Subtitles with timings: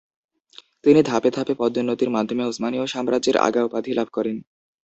[0.83, 4.37] তিনি ধাপে ধাপে পদোন্নতির মাধ্যমে উসমানীয় সাম্রাজ্যের আগা উপাধি লাভ করেন।